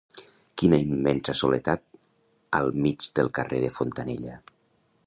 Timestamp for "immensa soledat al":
0.83-2.73